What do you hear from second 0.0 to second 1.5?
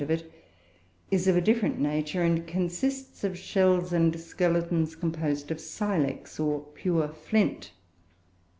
of it is of a